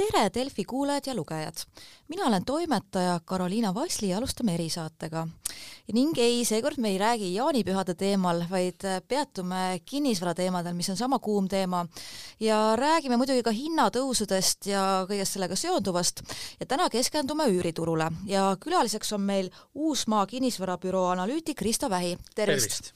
[0.00, 1.64] tere, Delfi kuulajad ja lugejad!
[2.08, 5.26] mina olen toimetaja Karoliina Vasli ja alustame erisaatega.
[5.92, 11.18] ning ei, seekord me ei räägi jaanipühade teemal, vaid peatume kinnisvara teemadel, mis on sama
[11.18, 11.84] kuum teema,
[12.40, 16.22] ja räägime muidugi ka hinnatõusudest ja kõigest sellega seonduvast
[16.60, 22.94] ja täna keskendume üüriturule ja külaliseks on meil Uusmaa kinnisvarabüroo analüütik Krista Vähi, tervist, tervist.!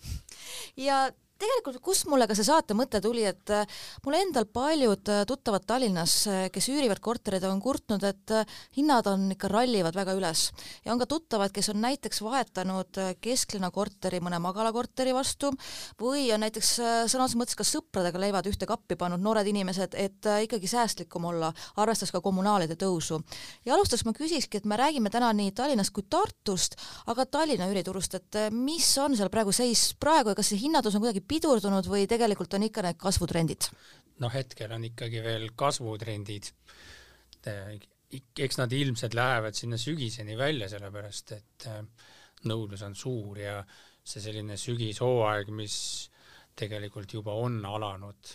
[0.77, 1.11] ja
[1.45, 3.69] tegelikult kust mulle ka see saate mõte tuli, et äh,
[4.05, 8.33] mul endal paljud äh, tuttavad Tallinnas, äh, kes üürivad kortereid, on kurtnud, et
[8.77, 10.47] hinnad on ikka rallivad väga üles.
[10.85, 15.53] ja on ka tuttavad, kes on näiteks vahetanud kesklinna korteri mõne magalakorteri vastu
[16.01, 16.71] või on näiteks
[17.11, 21.53] sõna otseses mõttes ka sõpradega leivad ühte kappi pannud noored inimesed, et ikkagi säästlikum olla,
[21.81, 23.21] arvestades ka kommunaalide tõusu.
[23.65, 28.15] ja alustuseks ma küsikski, et me räägime täna nii Tallinnast kui Tartust, aga Tallinna üüriturust,
[28.15, 32.07] et mis on seal praegu seis praegu ja kas see hinnatõus on kuidagi pidurdunud või
[32.11, 33.69] tegelikult on ikka need kasvutrendid?
[34.23, 36.53] noh, hetkel on ikkagi veel kasvutrendid.
[38.39, 41.83] eks nad ilmselt lähevad sinna sügiseni välja, sellepärast et äh,
[42.47, 43.59] nõudlus on suur ja
[44.05, 45.77] see selline sügishooaeg, mis
[46.55, 48.35] tegelikult juba on alanud,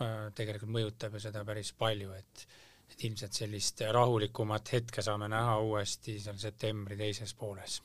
[0.00, 2.46] äh, tegelikult mõjutab ju seda päris palju, et
[2.92, 7.78] et ilmselt sellist rahulikumat hetke saame näha uuesti seal septembri teises pooles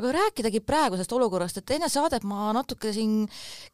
[0.00, 3.28] aga rääkidagi praegusest olukorrast, et enne saadet ma natuke siin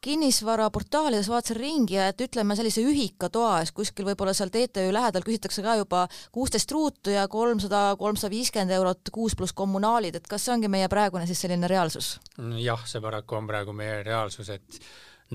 [0.04, 5.64] kinnisvaraportaalides vaatasin ringi ja et ütleme, sellise ühikatoa eest kuskil võib-olla seal TTÜ lähedal küsitakse
[5.64, 6.04] ka juba
[6.34, 10.90] kuusteist ruutu ja kolmsada, kolmsada viiskümmend eurot kuus pluss kommunaalid, et kas see ongi meie
[10.92, 12.16] praegune siis selline reaalsus?
[12.60, 14.82] jah, see paraku on praegu meie reaalsus, et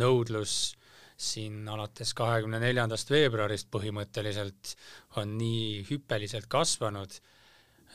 [0.01, 0.75] nõudlus
[1.21, 4.75] siin alates kahekümne neljandast veebruarist põhimõtteliselt
[5.21, 7.13] on nii hüppeliselt kasvanud,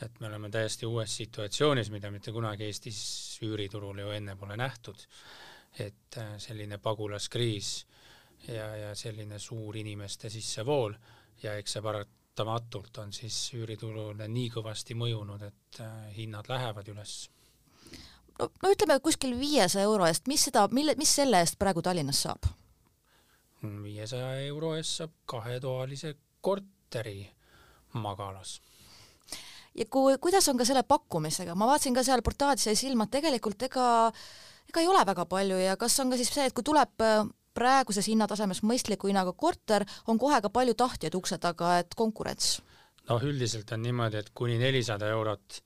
[0.01, 2.99] et me oleme täiesti uues situatsioonis, mida mitte kunagi Eestis
[3.45, 5.07] üüriturul ju enne pole nähtud.
[5.79, 7.85] et äh, selline pagulaskriis
[8.47, 10.93] ja, ja selline suur inimeste sissevool
[11.43, 17.29] ja eks see paratamatult on siis üüriturule nii kõvasti mõjunud, et äh, hinnad lähevad üles.
[18.39, 22.23] no, no ütleme kuskil viiesaja euro eest, mis seda, mille, mis selle eest praegu Tallinnas
[22.25, 22.49] saab?
[23.83, 27.27] viiesaja euro eest saab kahetoalise korteri
[27.93, 28.61] magalas
[29.77, 33.17] ja kui, kuidas on ka selle pakkumisega, ma vaatasin ka seal portaalis jäi silma, et
[33.17, 33.87] tegelikult ega
[34.67, 37.21] ega ei ole väga palju ja kas on ka siis see, et kui tuleb äh,
[37.57, 42.57] praeguses hinnatasemes mõistliku hinnaga korter, on kohe ka palju tahtjaid ukse taga, et konkurents?
[43.07, 45.61] noh, üldiselt on niimoodi, et kuni nelisada eurot,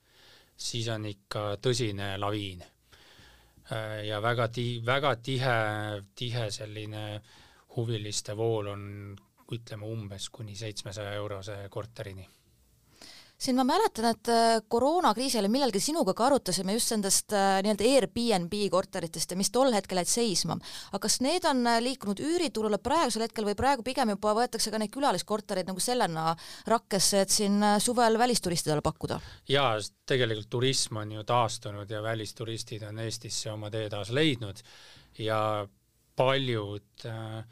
[0.54, 2.62] siis on ikka tõsine laviin.
[3.72, 5.56] Äh, ja väga ti-, väga tihe,
[6.14, 7.06] tihe selline
[7.76, 8.84] huviliste vool on
[9.52, 12.28] ütleme umbes kuni seitsmesaja eurose korterini
[13.42, 17.88] siin ma mäletan, et äh, koroonakriisi ajal millalgi sinuga ka arutasime just nendest äh, nii-öelda
[17.88, 20.58] Airbnb korteritest ja mis tol hetkel jäid seisma.
[20.92, 24.80] aga kas need on äh, liikunud üüriturule praegusel hetkel või praegu pigem juba võetakse ka
[24.82, 26.36] neid külaliskortereid nagu sellena
[26.70, 29.18] rakkesse, et siin suvel välisturistidele pakkuda?
[29.50, 29.74] jaa,
[30.06, 34.62] tegelikult turism on ju taastunud ja välisturistid on Eestisse oma tee taas leidnud
[35.18, 35.66] ja
[36.16, 37.42] paljud äh,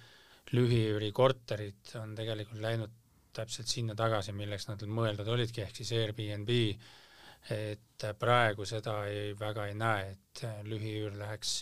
[0.55, 2.97] lühiüürikorterid on tegelikult läinud
[3.37, 6.51] täpselt sinna tagasi, milleks nad mõeldud olidki, ehk siis Airbnb,
[7.57, 11.61] et praegu seda ei, väga ei näe, et lühiüür läheks,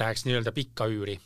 [0.00, 1.18] läheks nii-öelda pikka üüri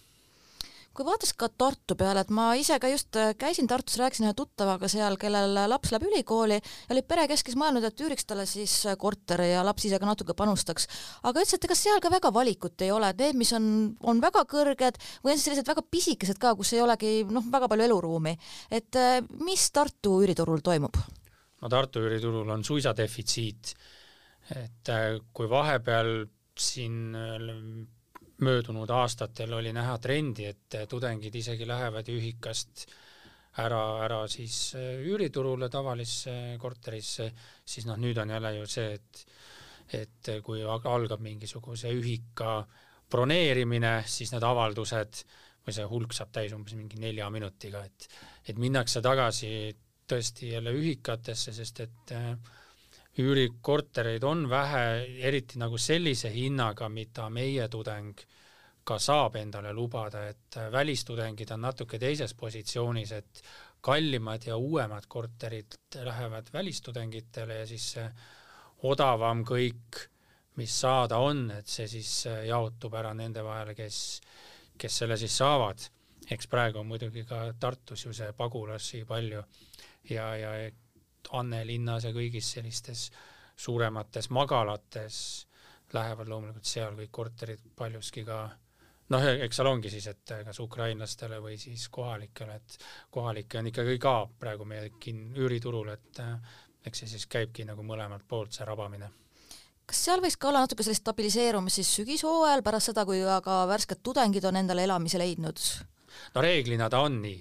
[0.94, 4.34] kui vaatas ka Tartu peale, et ma ise ka just äh, käisin Tartus, rääkisin ühe
[4.38, 8.96] tuttavaga seal, kellel laps läheb ülikooli ja oli perekeskis mõelnud, et üüriks talle siis äh,
[9.00, 10.86] korteri ja laps ise ka natuke panustaks.
[11.22, 13.66] aga ütles, et ega seal ka väga valikut ei ole, et need, mis on,
[14.06, 17.70] on väga kõrged või on siis sellised väga pisikesed ka, kus ei olegi noh, väga
[17.72, 18.36] palju eluruumi.
[18.70, 21.00] et äh, mis Tartu üüriturul toimub?
[21.62, 23.74] no Tartu üüriturul on suisa defitsiit,
[24.54, 24.94] et
[25.34, 26.16] kui vahepeal
[26.54, 27.16] siin
[28.44, 32.86] möödunud aastatel oli näha trendi, et tudengid isegi lähevad ühikast
[33.62, 37.30] ära, ära siis äh, üüriturule tavalisse korterisse,
[37.64, 39.26] siis noh, nüüd on jälle ju see, et
[39.94, 42.62] et kui algab mingisuguse ühika
[43.12, 45.18] broneerimine, siis need avaldused
[45.66, 48.08] või see hulk saab täis umbes mingi nelja minutiga, et
[48.48, 49.50] et minnakse tagasi
[50.08, 52.32] tõesti jälle ühikatesse, sest et äh,
[53.20, 54.84] üürikortereid on vähe,
[55.28, 58.24] eriti nagu sellise hinnaga, mida meie tudeng
[58.84, 63.42] ka saab endale lubada, et välistudengid on natuke teises positsioonis, et
[63.84, 68.06] kallimad ja uuemad korterid lähevad välistudengitele ja siis see
[68.88, 70.00] odavam kõik,
[70.60, 72.12] mis saada on, et see siis
[72.48, 73.98] jaotub ära nende vahele, kes,
[74.78, 75.90] kes selle siis saavad.
[76.30, 79.42] eks praegu on muidugi ka Tartus ju see pagulasi palju
[80.10, 80.52] ja, ja
[81.32, 83.10] Anne linnas ja kõigis sellistes
[83.56, 85.46] suuremates magalates
[85.92, 88.38] lähevad loomulikult seal kõik korterid paljuski ka
[89.12, 92.78] noh, eks seal ongi siis, et kas ukrainlastele või siis kohalikele, et
[93.10, 96.22] kohalikke on ikkagi ka praegu meie kin-, üüriturul, et
[96.84, 99.10] eks see siis käibki nagu mõlemalt poolt, see rabamine
[99.84, 104.00] kas seal võiks ka olla natuke sellist stabiliseerumist siis sügishooajal, pärast seda, kui aga värsked
[104.04, 105.60] tudengid on endale elamise leidnud?
[106.34, 107.38] no reeglina ta on nii,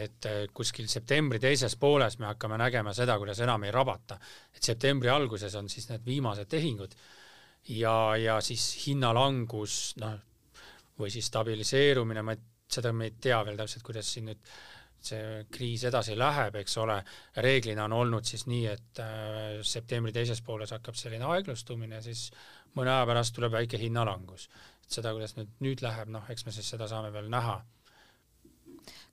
[0.00, 4.20] et äh, kuskil septembri teises pooles me hakkame nägema seda, kuidas enam ei rabata.
[4.54, 6.94] et septembri alguses on siis need viimased tehingud
[7.68, 10.18] ja, ja siis hinnalangus, noh,
[11.00, 12.36] või siis stabiliseerumine, ma,
[12.70, 14.52] seda me ei tea veel täpselt, kuidas siin nüüd
[15.00, 16.98] see kriis edasi läheb, eks ole,
[17.40, 22.28] reeglina on olnud siis nii, et äh, septembri teises pooles hakkab selline aeglustumine, siis
[22.76, 24.48] mõne aja pärast tuleb väike hinnalangus.
[24.84, 27.62] et seda, kuidas nüüd, nüüd läheb, noh, eks me siis seda saame veel näha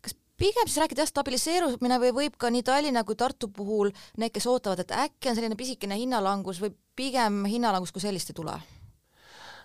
[0.04, 4.34] kas pigem siis rääkida jah, stabiliseerumine või võib ka nii Tallinna kui Tartu puhul need,
[4.36, 8.58] kes ootavad, et äkki on selline pisikene hinnalangus või pigem hinnalangus kui sellist ei tule?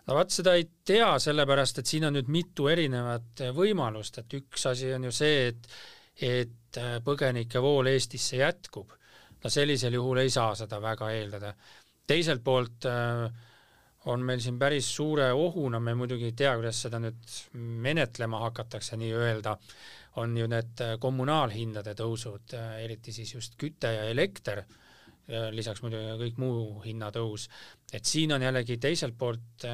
[0.07, 4.67] No vot, seda ei tea, sellepärast et siin on nüüd mitu erinevat võimalust, et üks
[4.71, 5.69] asi on ju see, et
[6.23, 8.91] et põgenike vool Eestisse jätkub.
[9.43, 11.55] no sellisel juhul ei saa seda väga eeldada.
[12.07, 13.31] teiselt poolt äh,
[14.05, 18.97] on meil siin päris suure ohuna, me muidugi ei tea, kuidas seda nüüd menetlema hakatakse
[18.99, 19.57] nii-öelda,
[20.23, 24.65] on ju need kommunaalhindade tõusud, eriti siis just küte ja elekter,
[25.29, 27.49] lisaks muidugi kõik muu hinnatõus,
[27.95, 29.67] et siin on jällegi teiselt poolt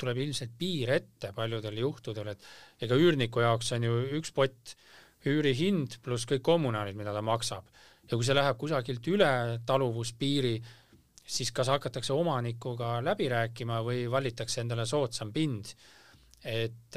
[0.00, 4.74] tuleb ilmselt piir ette paljudel juhtudel, et ega üürniku jaoks on ju üks pott
[5.28, 7.66] üürihind pluss kõik kommunaalid, mida ta maksab.
[8.10, 9.32] ja kui see läheb kusagilt üle
[9.66, 10.54] taluvuspiiri,
[11.22, 15.74] siis kas hakatakse omanikuga läbi rääkima või valitakse endale soodsam pind.
[16.44, 16.96] et,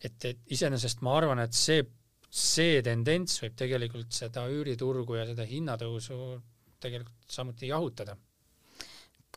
[0.00, 1.84] et, et iseenesest ma arvan, et see,
[2.30, 6.18] see tendents võib tegelikult seda üüriturgu ja seda hinnatõusu
[6.84, 8.16] tegelikult samuti jahutada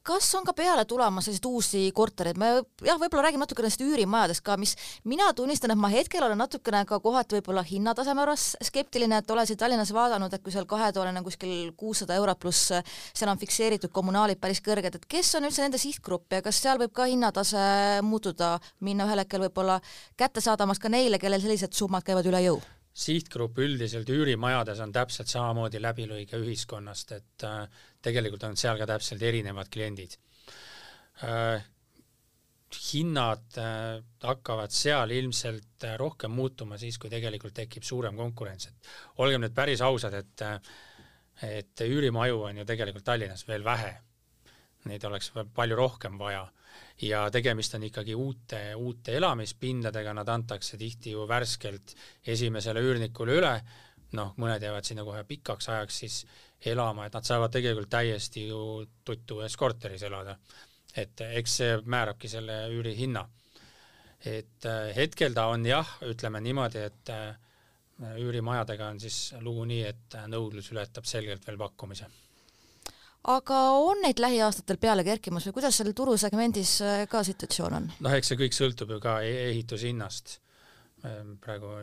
[0.07, 2.49] kas on ka peale tulemas selliseid uusi kortereid, me
[2.85, 4.75] jah, võib-olla räägime natuke nendest üürimajadest ka, mis
[5.07, 9.49] mina tunnistan, et ma hetkel olen natukene ka kohati võib-olla hinnataseme juures skeptiline, et olen
[9.49, 14.39] siin Tallinnas vaadanud, et kui seal kahetoaline kuskil kuussada eurot pluss seal on fikseeritud kommunaalid
[14.39, 17.67] päris kõrged, et kes on üldse nende sihtgrupp ja kas seal võib ka hinnatase
[18.07, 19.81] muutuda, minna ühel hetkel võib-olla
[20.19, 22.63] kättesaadavamaks ka neile, kellel sellised summad käivad üle jõu?
[22.97, 29.23] Sihtgrupp üldiselt üürimajades on täpselt samamoodi läbilõige ühiskonnast, et äh, tegelikult on seal ka täpselt
[29.23, 30.17] erinevad kliendid
[31.23, 31.65] äh,.
[32.89, 38.91] hinnad äh, hakkavad seal ilmselt äh, rohkem muutuma siis, kui tegelikult tekib suurem konkurents, et
[39.23, 40.57] olgem nüüd päris ausad, et äh,
[41.43, 43.91] et üürimaju on ju tegelikult Tallinnas veel vähe.
[44.89, 46.47] Neid oleks palju rohkem vaja
[47.01, 51.93] ja tegemist on ikkagi uute, uute elamispindadega, nad antakse tihti ju värskelt
[52.27, 53.53] esimesele üürnikule üle,
[54.17, 56.19] noh, mõned jäävad sinna kohe pikaks ajaks siis
[56.65, 58.61] elama, et nad saavad tegelikult täiesti ju
[59.05, 60.37] tuttu ühes korteris elada.
[60.97, 63.27] et eks see määrabki selle üürihinna.
[64.25, 67.35] et äh, hetkel ta on jah, ütleme niimoodi, et äh,
[68.17, 72.07] üürimajadega on siis lugu nii, et nõudlus ületab selgelt veel pakkumise
[73.27, 77.89] aga on neid lähiaastatel peale kerkimas või kuidas seal turusegmendis äh, ka situatsioon on?
[78.03, 80.37] noh, eks see kõik sõltub ju ka e-, ehitushinnast.
[81.05, 81.73] Ehm, praegu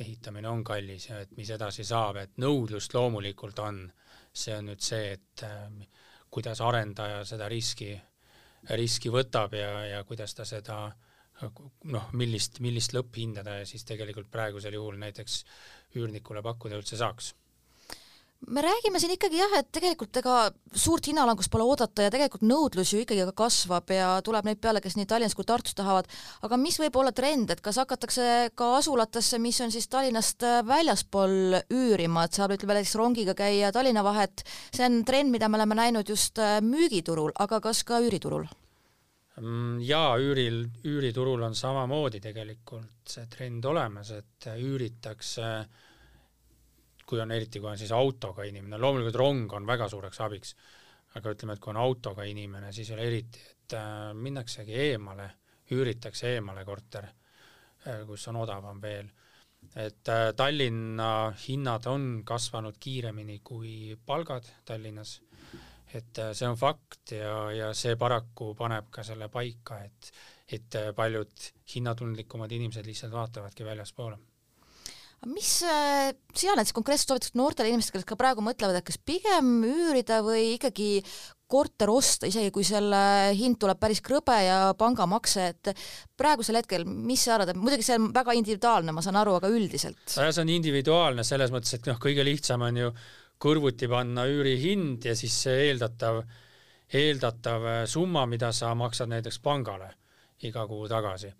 [0.00, 3.84] ehitamine on kallis ja et mis edasi saab, et nõudlust loomulikult on.
[4.34, 5.84] see on nüüd see, et ehm,
[6.34, 7.92] kuidas arendaja seda riski,
[8.74, 10.78] riski võtab ja, ja kuidas ta seda
[11.84, 15.44] noh, millist, millist lõpphinda ta siis tegelikult praegusel juhul näiteks
[15.94, 17.34] üürnikule pakkuda üldse saaks
[18.48, 20.36] me räägime siin ikkagi jah, et tegelikult ega
[20.74, 24.82] suurt hinnalangust pole oodata ja tegelikult nõudlus ju ikkagi ka kasvab ja tuleb neid peale,
[24.84, 26.08] kes nii Tallinnas kui Tartus tahavad,
[26.46, 30.60] aga mis võib olla trend, et kas hakatakse ka asulatesse, mis on siis Tallinnast äh,
[30.66, 35.60] väljaspool üürima, et saab ütleme näiteks rongiga käia Tallinna vahet, see on trend, mida me
[35.60, 38.46] oleme näinud just äh, müügiturul, aga kas ka üüriturul?
[39.40, 45.82] Mm, jaa, üüril, üüriturul on samamoodi tegelikult see trend olemas, et üüritakse äh,
[47.06, 50.54] kui on eriti, kui on siis autoga inimene, loomulikult rong on väga suureks abiks,
[51.18, 55.28] aga ütleme, et kui on autoga inimene, siis veel eriti, et äh, minnaksegi eemale,
[55.74, 59.10] üüritakse eemale korter äh,, kus on odavam veel.
[59.80, 65.20] et äh, Tallinna hinnad on kasvanud kiiremini kui palgad Tallinnas,
[65.94, 70.12] et äh, see on fakt ja, ja see paraku paneb ka selle paika, et
[70.52, 74.18] et äh, paljud hinnatundlikumad inimesed lihtsalt vaatavadki väljaspoole
[75.28, 79.56] mis äh, sina näiteks konkreetselt soovitaksid noortele inimestele, kes ka praegu mõtlevad, et kas pigem
[79.66, 81.00] üürida või ikkagi
[81.54, 82.98] korter osta, isegi kui selle
[83.36, 85.72] hind tuleb päris krõbe ja pangamakse, et
[86.18, 89.50] praegusel hetkel, mis sa arvad, et muidugi see on väga individuaalne, ma saan aru, aga
[89.52, 90.00] üldiselt?
[90.08, 92.94] see on individuaalne selles mõttes, et noh, kõige lihtsam on ju
[93.44, 96.22] kõrvuti panna üürihind ja siis see eeldatav,
[96.94, 99.92] eeldatav summa, mida sa maksad näiteks pangale
[100.44, 101.30] iga kuu tagasi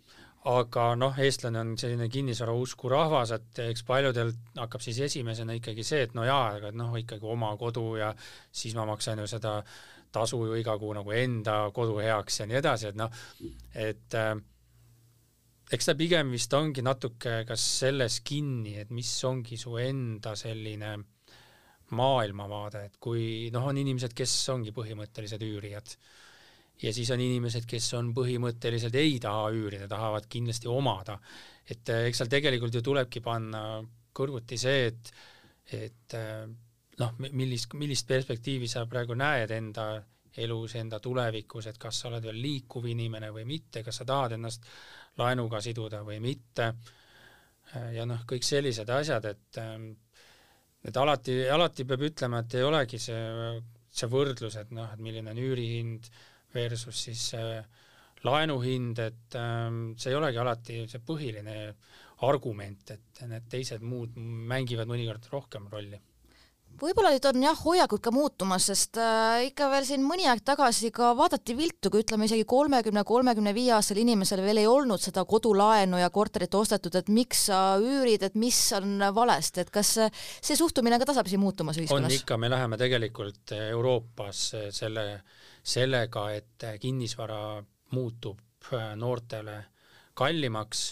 [0.45, 6.03] aga noh, eestlane on selline kinnisvarausku rahvas, et eks paljudel hakkab siis esimesena ikkagi see,
[6.05, 8.11] et no jaa, aga noh, ikkagi oma kodu ja
[8.53, 9.61] siis ma maksan ju seda
[10.15, 13.23] tasu ju iga kuu nagu enda kodu heaks ja nii edasi, et noh,
[13.87, 14.35] et äh,
[15.73, 20.93] eks ta pigem vist ongi natuke kas selles kinni, et mis ongi su enda selline
[21.95, 25.97] maailmavaade, et kui noh, on inimesed, kes ongi põhimõttelised üürijad
[26.83, 31.19] ja siis on inimesed, kes on põhimõtteliselt ei taha üürida, tahavad kindlasti omada.
[31.71, 33.83] et äh, eks seal tegelikult ju tulebki panna
[34.14, 35.12] kõrvuti see, et,
[35.73, 36.43] et äh,
[36.99, 39.87] noh, millist, millist perspektiivi sa praegu näed enda
[40.37, 44.35] elus, enda tulevikus, et kas sa oled veel liikuv inimene või mitte, kas sa tahad
[44.35, 44.66] ennast
[45.19, 46.73] laenuga siduda või mitte,
[47.75, 49.62] äh, ja noh, kõik sellised asjad, et
[50.85, 53.21] et alati, alati peab ütlema, et ei olegi see,
[53.88, 56.11] see võrdlus, et noh, et milline on üürihind,
[56.55, 57.29] versus siis
[58.25, 61.59] laenu hind, et ähm, see ei olegi alati see põhiline
[62.25, 66.01] argument, et need teised muud mängivad mõnikord rohkem rolli
[66.81, 70.90] võib-olla nüüd on jah, hoiakud ka muutumas, sest äh, ikka veel siin mõni aeg tagasi
[70.95, 75.25] ka vaadati viltu, kui ütleme isegi kolmekümne, kolmekümne viie aastasel inimesel veel ei olnud seda
[75.28, 80.59] kodulaenu ja korterit ostetud, et miks sa üürid, et mis on valesti, et kas see
[80.59, 82.12] suhtumine ka tasapisi muutumas ühiskonnas?
[82.12, 87.62] on ikka, me läheme tegelikult Euroopas selle äh, sellega, et kinnisvara
[87.95, 88.40] muutub
[88.73, 89.57] äh, noortele
[90.14, 90.85] kallimaks,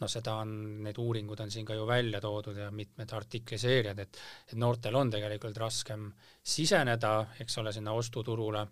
[0.00, 0.50] no seda on,
[0.84, 4.20] need uuringud on siin ka ju välja toodud ja mitmed artikliseerijad, et
[4.52, 6.06] et noortel on tegelikult raskem
[6.42, 8.66] siseneda, eks ole, sinna ostuturule,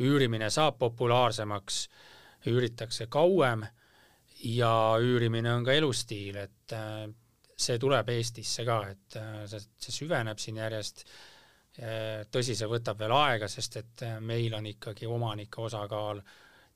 [0.00, 1.82] üürimine saab populaarsemaks,
[2.48, 3.66] üüritakse kauem
[4.44, 7.04] ja üürimine on ka elustiil, et äh,
[7.56, 11.06] see tuleb Eestisse ka, et äh, see, see süveneb siin järjest.
[11.72, 16.18] Tõsi, see võtab veel aega, sest et äh, meil on ikkagi omanike osakaal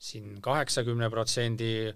[0.00, 1.91] siin kaheksakümne protsendi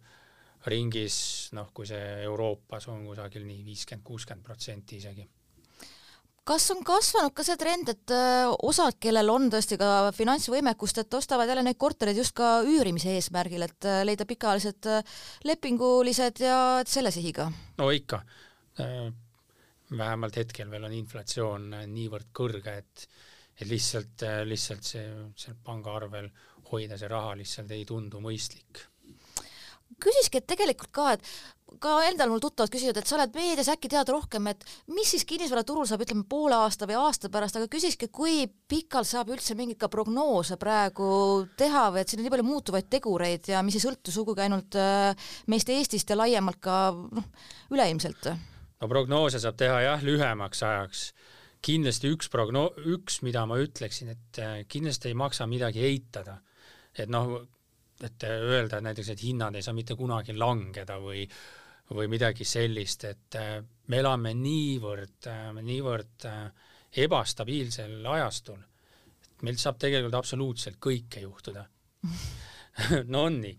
[0.66, 1.16] ringis,
[1.56, 5.28] noh, kui see Euroopas on kusagil nii viiskümmend, kuuskümmend protsenti isegi
[6.50, 11.14] kas on kasvanud ka see trend, et äh, osad, kellel on tõesti ka finantsvõimekust, et
[11.14, 14.88] ostavad jälle neid kortereid just ka üürimise eesmärgil, et äh, leida pikaajalised
[15.46, 16.56] lepingulised ja
[16.88, 17.50] selle sihiga?
[17.78, 18.24] no ikka
[19.96, 23.06] vähemalt hetkel veel on inflatsioon niivõrd kõrge, et
[23.60, 25.02] et lihtsalt, lihtsalt see
[25.36, 26.30] seal pangaarvel
[26.70, 28.86] hoida see raha lihtsalt ei tundu mõistlik.
[30.00, 33.90] Küsiski, et tegelikult ka, et ka endal mul tuttavad küsivad, et sa oled meedias, äkki
[33.92, 38.10] tead rohkem, et mis siis kinnisvaraturul saab, ütleme poole aasta või aasta pärast, aga küsikski,
[38.12, 41.10] kui pikalt saab üldse mingeid ka prognoose praegu
[41.60, 44.78] teha või et siin on nii palju muutuvaid tegureid ja mis ei sõltu sugugi ainult
[44.78, 47.30] äh, meist Eestist ja laiemalt ka noh,
[47.70, 48.32] üleilmselt
[48.80, 51.04] no prognoose saab teha jah, lühemaks ajaks.
[51.60, 56.40] kindlasti üks progno-, üks, mida ma ütleksin, et äh, kindlasti ei maksa midagi eitada.
[56.96, 57.40] et noh,
[58.06, 61.26] et öelda et näiteks, et hinnad ei saa mitte kunagi langeda või
[61.90, 63.56] või midagi sellist, et äh,
[63.90, 66.26] me elame niivõrd, äh, niivõrd
[67.02, 68.60] ebastabiilsel ajastul,
[69.24, 71.66] et meil saab tegelikult absoluutselt kõike juhtuda.
[73.10, 73.56] No on nii.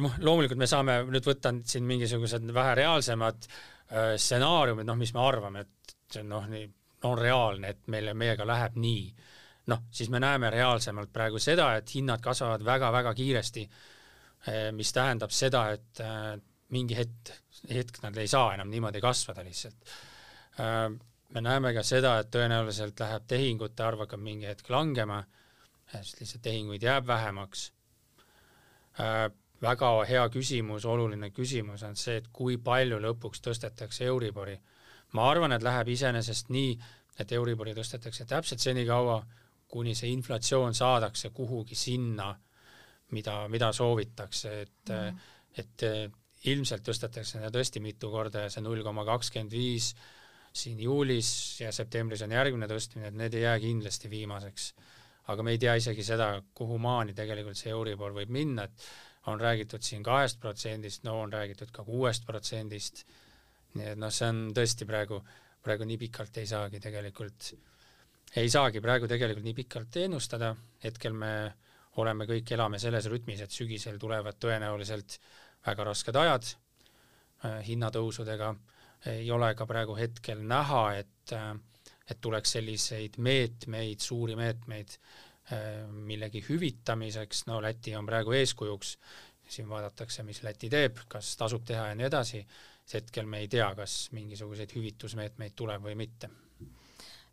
[0.00, 3.44] noh, loomulikult me saame nüüd võtta siin mingisugused vähe reaalsemad
[3.88, 6.66] Äh, stsenaariumid, noh, mis me arvame, et noh, nii,
[7.08, 9.06] on reaalne, et meile, meiega läheb nii,
[9.68, 13.64] noh, siis me näeme reaalsemalt praegu seda, et hinnad kasvavad väga-väga kiiresti,
[14.48, 16.36] äh, mis tähendab seda, et äh,
[16.74, 17.32] mingi hetk,
[17.72, 19.96] hetk nad ei saa enam niimoodi kasvada lihtsalt.
[21.28, 25.20] me näeme ka seda, et tõenäoliselt läheb tehingute arv hakkab mingi hetk langema,
[25.92, 27.68] sest lihtsalt tehinguid jääb vähemaks
[29.62, 34.58] väga hea küsimus, oluline küsimus on see, et kui palju lõpuks tõstetakse Euribori.
[35.12, 36.78] ma arvan, et läheb iseenesest nii,
[37.18, 39.22] et Euribori tõstetakse täpselt senikaua,
[39.68, 42.32] kuni see inflatsioon saadakse kuhugi sinna,
[43.12, 45.26] mida, mida soovitakse, et mm.,
[45.58, 45.82] et
[46.46, 49.88] ilmselt tõstetakse seda tõesti mitu korda ja see null koma kakskümmend viis
[50.54, 54.72] siin juulis ja septembris on järgmine tõstmine, et need ei jää kindlasti viimaseks.
[55.28, 58.86] aga me ei tea isegi seda, kuhu maani tegelikult see Euribor võib minna, et
[59.28, 63.04] on räägitud siin kahest protsendist, no on räägitud ka kuuest protsendist,
[63.74, 65.20] nii et noh, see on tõesti praegu,
[65.62, 67.50] praegu nii pikalt ei saagi tegelikult,
[68.36, 70.54] ei saagi praegu tegelikult nii pikalt ennustada,
[70.84, 71.32] hetkel me
[71.98, 75.18] oleme kõik, elame selles rütmis, et sügisel tulevad tõenäoliselt
[75.66, 78.52] väga rasked ajad äh, hinnatõusudega,
[79.14, 81.54] ei ole ka praegu hetkel näha, et äh,
[82.08, 84.94] et tuleks selliseid meetmeid, suuri meetmeid
[85.48, 88.90] Äh, millegi hüvitamiseks, no Läti on praegu eeskujuks,
[89.48, 92.42] siin vaadatakse, mis Läti teeb, kas tasub teha ja nii edasi,
[92.92, 96.28] hetkel me ei tea, kas mingisuguseid hüvitusmeetmeid tuleb või mitte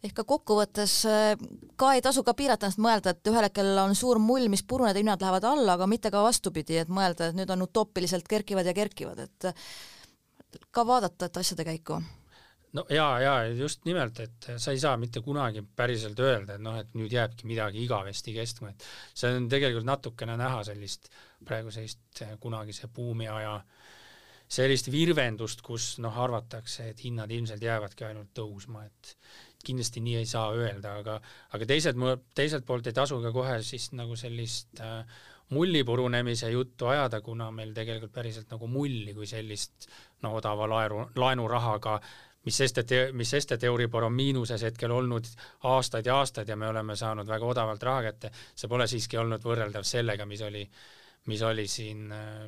[0.05, 1.45] ehk ka kokkuvõttes äh,
[1.79, 4.95] ka ei tasu ka piirata ennast mõelda, et ühel hetkel on suur mull, mis puruneb
[4.95, 8.67] ja hinnad lähevad alla, aga mitte ka vastupidi, et mõelda, et nüüd on utoopiliselt kerkivad
[8.69, 9.49] ja kerkivad, et
[10.71, 11.99] ka vaadata, et asjade käiku.
[12.75, 16.75] No ja, ja just nimelt, et sa ei saa mitte kunagi päriselt öelda, et noh,
[16.81, 21.07] et nüüd jääbki midagi igavesti kestma, et see on tegelikult natukene näha sellist
[21.45, 23.61] praegu sellist kunagise buumiaja
[24.51, 29.15] sellist virvendust, kus noh, arvatakse, et hinnad ilmselt jäävadki ainult tõusma, et
[29.65, 31.19] kindlasti nii ei saa öelda, aga
[31.57, 32.01] aga teiselt,
[32.35, 35.01] teiselt poolt ei tasu ka kohe siis nagu sellist äh,
[35.49, 39.89] mulli purunemise juttu ajada, kuna meil tegelikult päriselt nagu mulli kui sellist
[40.25, 41.99] no odava laenu, laenurahaga
[42.45, 45.27] mis sest, et, mis sest, et Euribor on miinuses hetkel olnud
[45.69, 49.43] aastaid ja aastaid ja me oleme saanud väga odavalt raha kätte, see pole siiski olnud
[49.45, 50.61] võrreldav sellega, mis oli,
[51.31, 52.45] mis oli siin äh,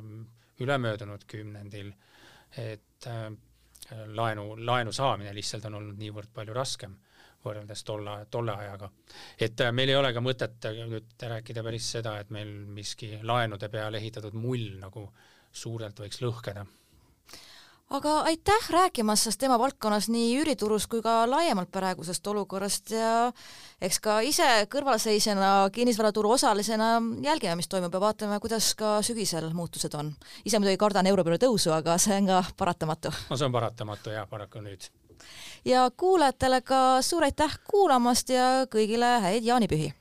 [0.62, 1.90] ülemöödunud kümnendil,
[2.58, 3.26] et äh,
[4.14, 6.94] laenu, laenu saamine lihtsalt on olnud niivõrd palju raskem
[7.44, 8.90] võrreldes tolle, tolle ajaga.
[9.40, 13.68] et äh, meil ei ole ka mõtet nüüd rääkida päris seda, et meil miski laenude
[13.68, 15.08] peale ehitatud mull nagu
[15.52, 16.66] suurelt võiks lõhkeda
[17.90, 23.12] aga aitäh rääkimast sellest teemavaldkonnas nii üüriturust kui ka laiemalt praegusest olukorrast ja
[23.80, 26.90] eks ka ise kõrvalseisjana kinnisvaraturu osalisena
[27.24, 30.12] jälgime, mis toimub ja vaatame, kuidas ka sügisel muutused on.
[30.44, 33.12] ise muidugi kardan euribori tõusu, aga see on ka paratamatu.
[33.30, 34.90] no see on paratamatu jah, paraku nüüd.
[35.64, 39.92] Ja kuulajatele ka suur aitäh kuulamast ja kõigile häid jaanipühi!